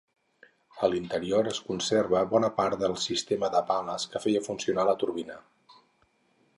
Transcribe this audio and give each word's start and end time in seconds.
A 0.85 0.87
l'interior 0.93 1.49
es 1.51 1.59
conserva 1.67 2.23
bona 2.33 2.51
part 2.61 2.79
del 2.85 2.97
sistema 3.05 3.53
per 3.57 3.63
pales 3.71 4.09
que 4.15 4.23
feia 4.27 4.43
funcionar 4.51 4.91
la 4.93 5.01
turbina. 5.05 5.39